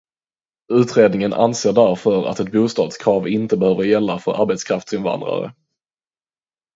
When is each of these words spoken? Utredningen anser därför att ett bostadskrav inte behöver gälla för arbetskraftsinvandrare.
Utredningen 0.73 1.33
anser 1.33 1.73
därför 1.73 2.25
att 2.27 2.39
ett 2.39 2.51
bostadskrav 2.51 3.27
inte 3.27 3.57
behöver 3.57 3.83
gälla 3.83 4.19
för 4.19 4.41
arbetskraftsinvandrare. 4.41 5.53